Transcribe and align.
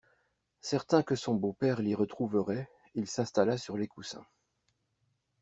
Certain 0.61 1.03
que 1.03 1.13
son 1.15 1.35
beau-père 1.35 1.79
l'y 1.79 1.93
retrouverait, 1.93 2.67
il 2.95 3.05
s'installa 3.07 3.59
sur 3.59 3.77
les 3.77 3.87
coussins. 3.87 4.25